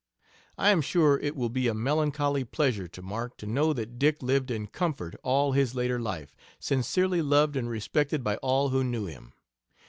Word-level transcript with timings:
I 0.57 0.71
am 0.71 0.81
sure 0.81 1.19
it 1.19 1.35
will 1.35 1.47
be 1.51 1.67
a 1.67 1.75
melancholy 1.75 2.43
pleasure 2.43 2.87
to 2.87 3.03
Mark 3.03 3.37
to 3.37 3.45
know 3.45 3.71
that 3.71 3.99
Dick 3.99 4.23
lived 4.23 4.49
in 4.49 4.65
comfort 4.65 5.13
all 5.21 5.51
his 5.51 5.75
later 5.75 5.99
life, 5.99 6.35
sincerely 6.59 7.21
loved 7.21 7.55
and 7.55 7.69
respected 7.69 8.23
by 8.23 8.37
all 8.37 8.69
who 8.69 8.83
knew 8.83 9.05
him. 9.05 9.33